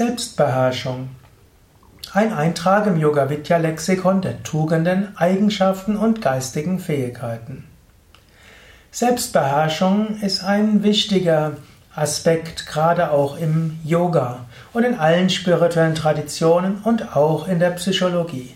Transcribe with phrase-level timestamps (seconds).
[0.00, 1.10] Selbstbeherrschung.
[2.14, 7.66] Ein Eintrag im Yoga Vidya Lexikon der Tugenden, Eigenschaften und geistigen Fähigkeiten.
[8.92, 11.58] Selbstbeherrschung ist ein wichtiger
[11.94, 18.54] Aspekt, gerade auch im Yoga und in allen spirituellen Traditionen und auch in der Psychologie.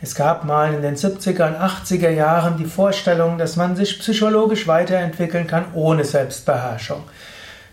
[0.00, 4.68] Es gab mal in den 70er und 80er Jahren die Vorstellung, dass man sich psychologisch
[4.68, 7.02] weiterentwickeln kann ohne Selbstbeherrschung.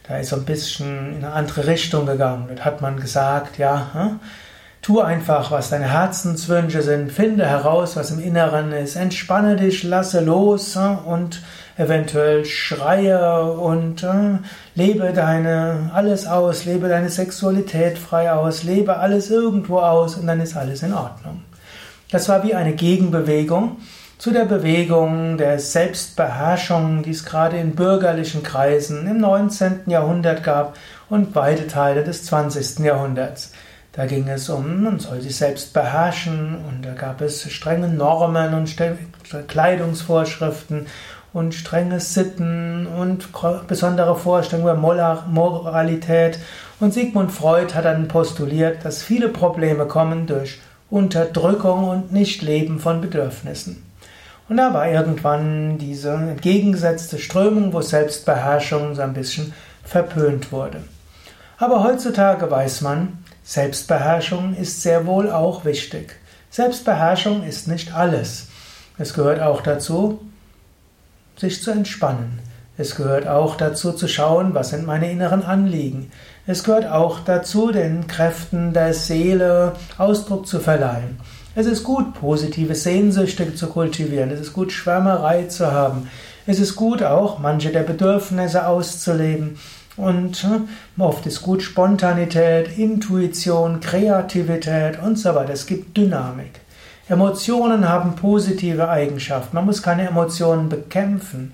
[0.07, 2.45] Da ist so ein bisschen in eine andere Richtung gegangen.
[2.47, 4.19] Dort hat man gesagt, ja, hm,
[4.81, 10.21] tu einfach, was deine Herzenswünsche sind, finde heraus, was im Inneren ist, entspanne dich, lasse
[10.21, 11.41] los hm, und
[11.77, 14.39] eventuell schreie und äh,
[14.75, 20.41] lebe deine alles aus, lebe deine Sexualität frei aus, lebe alles irgendwo aus und dann
[20.41, 21.43] ist alles in Ordnung.
[22.11, 23.77] Das war wie eine Gegenbewegung
[24.21, 29.79] zu der Bewegung der Selbstbeherrschung, die es gerade in bürgerlichen Kreisen im 19.
[29.87, 30.77] Jahrhundert gab
[31.09, 32.85] und weite Teile des 20.
[32.85, 33.51] Jahrhunderts.
[33.93, 38.53] Da ging es um, man soll sich selbst beherrschen und da gab es strenge Normen
[38.53, 38.77] und
[39.47, 40.85] Kleidungsvorschriften
[41.33, 43.29] und strenge Sitten und
[43.67, 46.37] besondere Vorstellungen über Moralität.
[46.79, 50.59] Und Sigmund Freud hat dann postuliert, dass viele Probleme kommen durch
[50.91, 53.90] Unterdrückung und Nichtleben von Bedürfnissen.
[54.49, 60.81] Und da war irgendwann diese entgegengesetzte Strömung, wo Selbstbeherrschung so ein bisschen verpönt wurde.
[61.57, 66.15] Aber heutzutage weiß man, Selbstbeherrschung ist sehr wohl auch wichtig.
[66.49, 68.47] Selbstbeherrschung ist nicht alles.
[68.97, 70.19] Es gehört auch dazu,
[71.37, 72.39] sich zu entspannen.
[72.77, 76.11] Es gehört auch dazu zu schauen, was sind meine inneren Anliegen.
[76.47, 81.19] Es gehört auch dazu, den Kräften der Seele Ausdruck zu verleihen.
[81.53, 84.31] Es ist gut, positive Sehnsüchte zu kultivieren.
[84.31, 86.09] Es ist gut, Schwärmerei zu haben.
[86.47, 89.59] Es ist gut, auch manche der Bedürfnisse auszuleben.
[89.97, 95.51] Und hm, oft ist gut Spontanität, Intuition, Kreativität und so weiter.
[95.51, 96.61] Es gibt Dynamik.
[97.09, 99.53] Emotionen haben positive Eigenschaften.
[99.57, 101.53] Man muss keine Emotionen bekämpfen.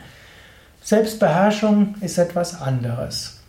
[0.84, 3.40] Selbstbeherrschung ist etwas anderes.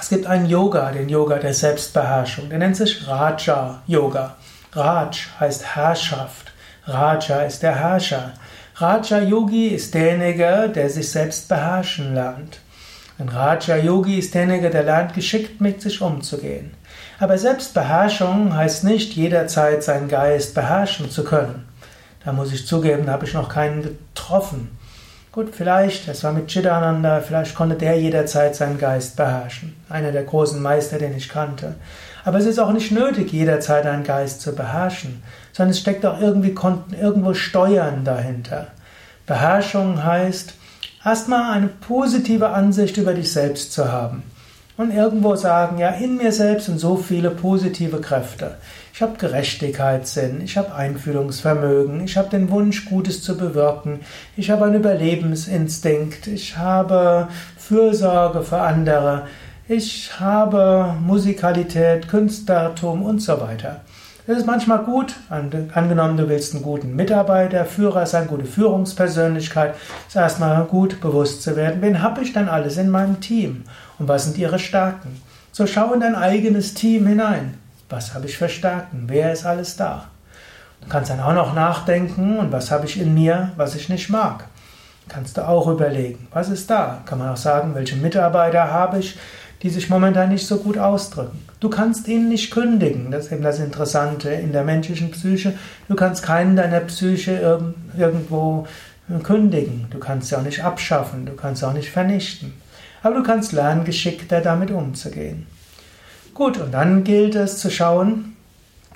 [0.00, 2.50] Es gibt einen Yoga, den Yoga der Selbstbeherrschung.
[2.50, 4.34] Der nennt sich Raja Yoga.
[4.76, 6.52] Raj heißt Herrschaft.
[6.84, 8.34] Raja ist der Herrscher.
[8.74, 12.60] Raja Yogi ist derjenige, der sich selbst beherrschen lernt.
[13.18, 16.74] Ein Raja Yogi ist derjenige, der lernt, geschickt mit sich umzugehen.
[17.18, 21.66] Aber Selbstbeherrschung heißt nicht, jederzeit seinen Geist beherrschen zu können.
[22.22, 24.75] Da muss ich zugeben, da habe ich noch keinen getroffen.
[25.36, 29.76] Gut, vielleicht, das war mit Chidananda, vielleicht konnte der jederzeit seinen Geist beherrschen.
[29.90, 31.74] Einer der großen Meister, den ich kannte.
[32.24, 36.22] Aber es ist auch nicht nötig, jederzeit einen Geist zu beherrschen, sondern es steckt auch
[36.22, 36.54] irgendwie
[36.98, 38.68] irgendwo Steuern dahinter.
[39.26, 40.54] Beherrschung heißt,
[41.04, 44.22] erstmal eine positive Ansicht über dich selbst zu haben.
[44.76, 48.56] Und irgendwo sagen, ja, in mir selbst sind so viele positive Kräfte.
[48.92, 54.00] Ich habe Gerechtigkeitssinn, ich habe Einfühlungsvermögen, ich habe den Wunsch, Gutes zu bewirken,
[54.36, 59.26] ich habe einen Überlebensinstinkt, ich habe Fürsorge für andere,
[59.66, 63.80] ich habe Musikalität, Künstlertum und so weiter.
[64.28, 69.76] Es ist manchmal gut, angenommen du willst einen guten Mitarbeiter, Führer sein, gute Führungspersönlichkeit,
[70.08, 73.62] ist erstmal gut bewusst zu werden, wen habe ich denn alles in meinem Team
[74.00, 75.22] und was sind ihre Stärken.
[75.52, 77.54] So schau in dein eigenes Team hinein.
[77.88, 79.04] Was habe ich für Stärken?
[79.06, 80.06] Wer ist alles da?
[80.80, 84.10] Du kannst dann auch noch nachdenken, und was habe ich in mir, was ich nicht
[84.10, 84.46] mag.
[85.08, 87.00] Kannst du auch überlegen, was ist da?
[87.06, 89.16] Kann man auch sagen, welche Mitarbeiter habe ich,
[89.62, 91.45] die sich momentan nicht so gut ausdrücken.
[91.58, 95.54] Du kannst ihnen nicht kündigen, das ist eben das Interessante in der menschlichen Psyche.
[95.88, 98.66] Du kannst keinen deiner Psyche irgendwo
[99.22, 99.86] kündigen.
[99.90, 102.52] Du kannst sie auch nicht abschaffen, du kannst sie auch nicht vernichten.
[103.02, 105.46] Aber du kannst lernen, geschickter damit umzugehen.
[106.34, 108.36] Gut, und dann gilt es zu schauen,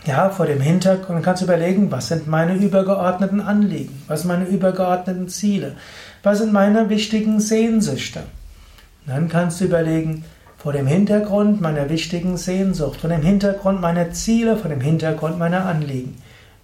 [0.04, 4.46] ja, vor dem Hintergrund kannst du überlegen, was sind meine übergeordneten Anliegen, was sind meine
[4.46, 5.76] übergeordneten Ziele,
[6.22, 8.20] was sind meine wichtigen Sehnsüchte.
[9.06, 10.24] Und dann kannst du überlegen,
[10.62, 15.64] vor dem Hintergrund meiner wichtigen Sehnsucht, vor dem Hintergrund meiner Ziele, vor dem Hintergrund meiner
[15.64, 16.16] Anliegen.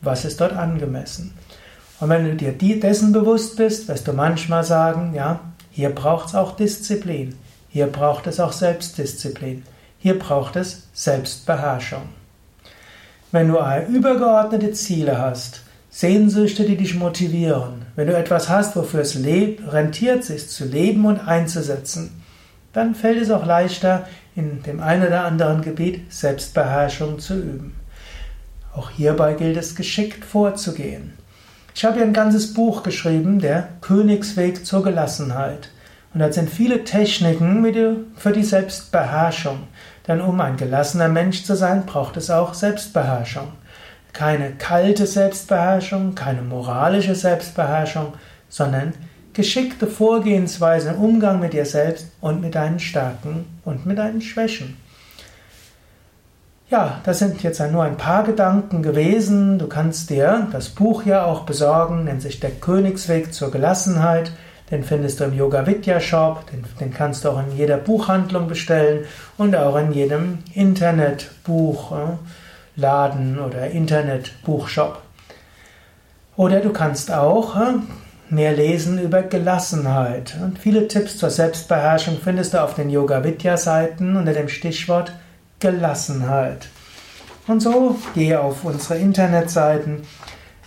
[0.03, 1.33] Was ist dort angemessen?
[1.99, 5.41] Und wenn du dir dessen bewusst bist, wirst du manchmal sagen, ja,
[5.71, 7.37] hier braucht es auch Disziplin,
[7.71, 9.63] hier braucht es auch Selbstdisziplin,
[9.99, 12.03] hier braucht es Selbstbeherrschung.
[13.33, 19.15] Wenn du übergeordnete Ziele hast, Sehnsüchte, die dich motivieren, wenn du etwas hast, wofür es
[19.67, 22.11] rentiert sich zu leben und einzusetzen,
[22.77, 27.75] dann fällt es auch leichter, in dem einen oder anderen Gebiet Selbstbeherrschung zu üben.
[28.75, 31.15] Auch hierbei gilt es, geschickt vorzugehen.
[31.75, 35.71] Ich habe hier ein ganzes Buch geschrieben, der Königsweg zur Gelassenheit.
[36.13, 37.65] Und da sind viele Techniken
[38.15, 39.61] für die Selbstbeherrschung.
[40.07, 43.53] Denn um ein gelassener Mensch zu sein, braucht es auch Selbstbeherrschung.
[44.13, 48.13] Keine kalte Selbstbeherrschung, keine moralische Selbstbeherrschung,
[48.51, 48.93] sondern
[49.37, 54.77] geschickte Vorgehensweise im Umgang mit dir selbst und mit deinen Stärken und mit deinen Schwächen.
[56.69, 59.61] Ja, das sind jetzt nur ein paar Gedanken gewesen.
[59.61, 64.33] Du kannst dir das Buch ja auch besorgen, nennt sich Der Königsweg zur Gelassenheit.
[64.73, 68.49] Den findest du im Yoga Vidya Shop, den, den kannst du auch in jeder Buchhandlung
[68.49, 69.05] bestellen
[69.39, 72.19] und auch in jedem Internetbuchladen
[73.39, 75.01] äh, oder Internetbuchshop.
[76.37, 77.75] Oder du kannst auch äh,
[78.31, 80.37] mehr lesen über Gelassenheit.
[80.43, 85.13] Und viele Tipps zur Selbstbeherrschung findest du auf den Yoga Vidya Seiten unter dem Stichwort
[85.61, 86.69] Gelassenheit.
[87.47, 90.03] Und so gehe auf unsere Internetseiten